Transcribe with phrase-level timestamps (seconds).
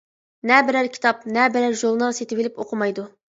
[0.51, 3.07] نە بىرەر كىتاب، نە بىرەر ژۇرنال سېتىۋېلىپ ئوقۇمايدۇ.